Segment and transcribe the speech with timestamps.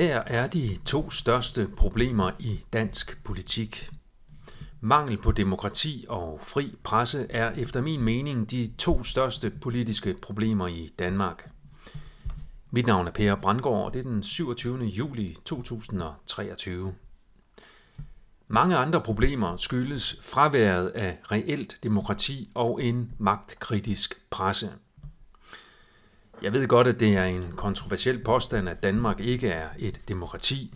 [0.00, 3.90] Her er de to største problemer i dansk politik.
[4.80, 10.66] Mangel på demokrati og fri presse er efter min mening de to største politiske problemer
[10.66, 11.50] i Danmark.
[12.70, 14.84] Mit navn er Per Brandgaard, og det er den 27.
[14.84, 16.94] juli 2023.
[18.48, 24.70] Mange andre problemer skyldes fraværet af reelt demokrati og en magtkritisk presse.
[26.42, 30.74] Jeg ved godt, at det er en kontroversiel påstand, at Danmark ikke er et demokrati,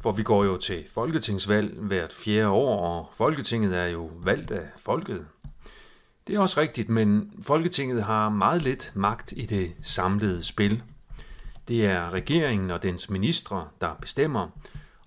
[0.00, 4.66] for vi går jo til folketingsvalg hvert fjerde år, og Folketinget er jo valgt af
[4.76, 5.26] folket.
[6.26, 10.82] Det er også rigtigt, men Folketinget har meget lidt magt i det samlede spil.
[11.68, 14.48] Det er regeringen og dens ministre, der bestemmer,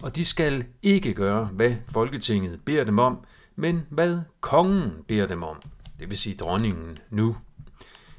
[0.02, 3.18] og de skal ikke gøre, hvad Folketinget beder dem om,
[3.56, 5.62] men hvad kongen beder dem om,
[6.00, 7.36] det vil sige dronningen nu.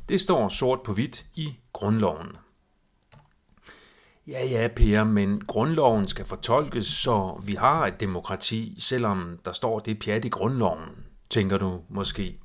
[0.08, 2.28] Det står sort på hvidt i grundloven.
[4.26, 9.78] Ja, ja, Per, men grundloven skal fortolkes, så vi har et demokrati, selvom der står
[9.78, 10.88] det pjat i grundloven,
[11.30, 12.38] tænker du måske.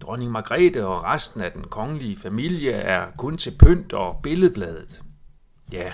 [0.00, 5.02] Dronning Margrethe og resten af den kongelige familie er kun til pynt og billedbladet.
[5.72, 5.92] Ja,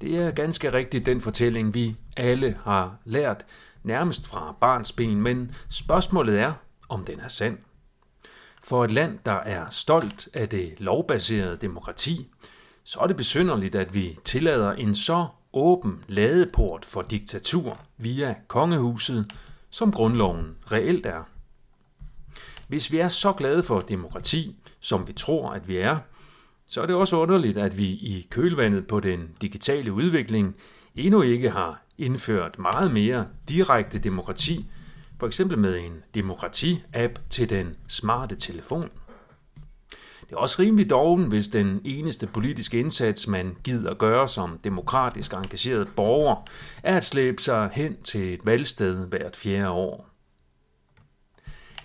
[0.00, 3.46] det er ganske rigtigt den fortælling, vi alle har lært,
[3.82, 6.52] nærmest fra barns ben, men spørgsmålet er,
[6.88, 7.58] om den er sand.
[8.64, 12.30] For et land, der er stolt af det lovbaserede demokrati,
[12.84, 19.32] så er det besynderligt, at vi tillader en så åben ladeport for diktatur via kongehuset,
[19.70, 21.22] som grundloven reelt er.
[22.68, 25.98] Hvis vi er så glade for demokrati, som vi tror, at vi er,
[26.66, 30.56] så er det også underligt, at vi i kølvandet på den digitale udvikling
[30.94, 34.66] endnu ikke har indført meget mere direkte demokrati,
[35.20, 38.90] for eksempel med en demokrati-app til den smarte telefon.
[40.28, 45.32] Det er også rimelig doven, hvis den eneste politiske indsats, man gider gøre som demokratisk
[45.32, 46.36] engageret borger,
[46.82, 50.08] er at slæbe sig hen til et valgsted hvert fjerde år.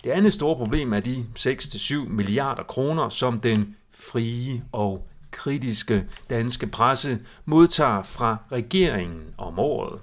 [0.03, 6.67] Det andet store problem er de 6-7 milliarder kroner, som den frie og kritiske danske
[6.67, 10.00] presse modtager fra regeringen om året.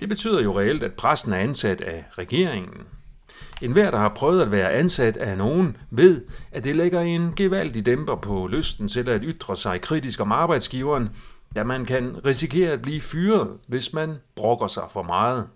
[0.00, 2.86] Det betyder jo reelt, at præsten er ansat af regeringen.
[3.62, 6.22] En hver, der har prøvet at være ansat af nogen, ved,
[6.52, 11.08] at det lægger en gevaldig dæmper på lysten til at ytre sig kritisk om arbejdsgiveren,
[11.56, 15.46] da man kan risikere at blive fyret, hvis man brokker sig for meget.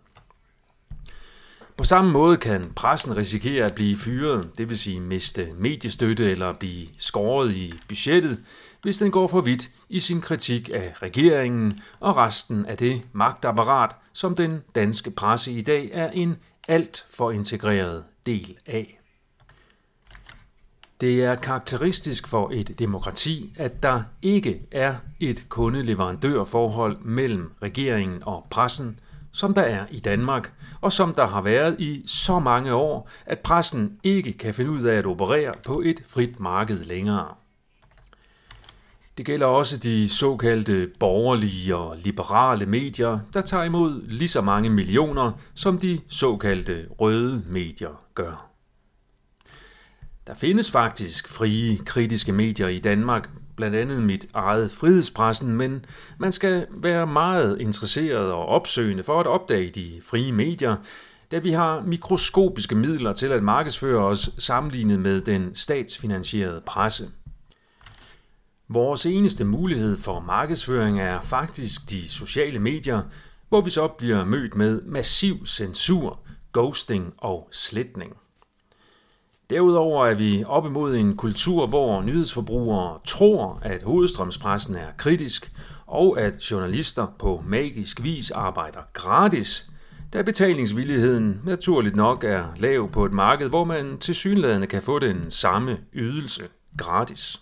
[1.76, 6.52] På samme måde kan pressen risikere at blive fyret, det vil sige miste mediestøtte eller
[6.52, 8.38] blive skåret i budgettet,
[8.82, 13.96] hvis den går for vidt i sin kritik af regeringen og resten af det magtapparat,
[14.12, 16.36] som den danske presse i dag er en
[16.68, 18.98] alt for integreret del af.
[21.00, 28.46] Det er karakteristisk for et demokrati, at der ikke er et kundeleverandørforhold mellem regeringen og
[28.50, 28.98] pressen,
[29.32, 33.38] som der er i Danmark, og som der har været i så mange år, at
[33.38, 37.34] pressen ikke kan finde ud af at operere på et frit marked længere.
[39.18, 44.70] Det gælder også de såkaldte borgerlige og liberale medier, der tager imod lige så mange
[44.70, 48.48] millioner, som de såkaldte røde medier gør.
[50.26, 53.30] Der findes faktisk frie, kritiske medier i Danmark,
[53.62, 55.84] blandt andet mit eget frihedspressen, men
[56.18, 60.76] man skal være meget interesseret og opsøgende for at opdage de frie medier,
[61.30, 67.10] da vi har mikroskopiske midler til at markedsføre os sammenlignet med den statsfinansierede presse.
[68.68, 73.02] Vores eneste mulighed for markedsføring er faktisk de sociale medier,
[73.48, 76.20] hvor vi så bliver mødt med massiv censur,
[76.52, 78.12] ghosting og sletning.
[79.52, 85.52] Derudover er vi op imod en kultur, hvor nyhedsforbrugere tror, at hovedstrømspressen er kritisk,
[85.86, 89.70] og at journalister på magisk vis arbejder gratis,
[90.12, 94.98] da betalingsvilligheden naturligt nok er lav på et marked, hvor man til synlædende kan få
[94.98, 96.42] den samme ydelse
[96.78, 97.40] gratis.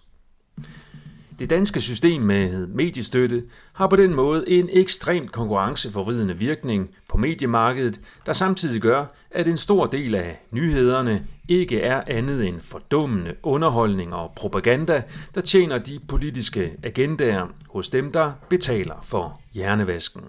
[1.40, 8.00] Det danske system med mediestøtte har på den måde en ekstremt konkurrenceforvridende virkning på mediemarkedet,
[8.26, 14.14] der samtidig gør, at en stor del af nyhederne ikke er andet end fordummende underholdning
[14.14, 15.02] og propaganda,
[15.34, 20.22] der tjener de politiske agendaer hos dem, der betaler for hjernevasken.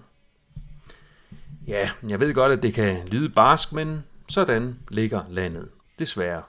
[1.66, 5.68] Ja, jeg ved godt, at det kan lyde barsk, men sådan ligger landet.
[5.98, 6.42] Desværre.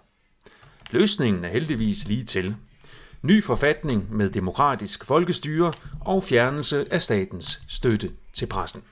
[0.92, 2.56] Løsningen er heldigvis lige til
[3.24, 8.84] ny forfatning med demokratisk folkestyre og fjernelse af statens støtte til pressen.